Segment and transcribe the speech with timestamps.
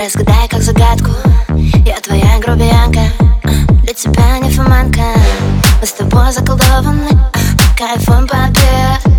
[0.00, 1.10] Разгадай как загадку.
[1.84, 3.02] Я твоя грубиянка
[3.82, 5.02] Для тебя не фоманка
[5.78, 7.10] Мы с тобой заколдованы
[7.76, 9.09] Кайфом побед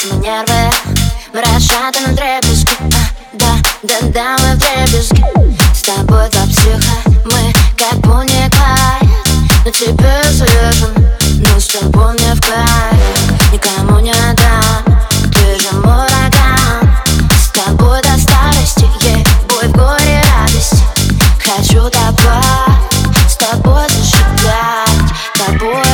[0.00, 0.70] рвутся мои нервы
[1.32, 2.72] Мы расшатаны на дребезги.
[2.80, 2.86] А,
[3.32, 5.24] Да, да, да, мы в дребезги.
[5.74, 9.10] С тобой два психа, мы как Бонни Клайд
[9.64, 10.94] Но тебе свежен,
[11.38, 13.52] но с тобой мне в кайф.
[13.52, 14.98] Никому не отдам,
[15.32, 16.94] ты же мой ураган
[17.42, 20.78] С тобой до старости, ей бой в горе радости.
[21.38, 22.42] Хочу тобой,
[23.28, 25.89] с тобой зажигать, тобой